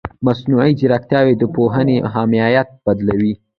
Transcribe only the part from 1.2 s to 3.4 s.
د پوهې ماهیت بدلوي.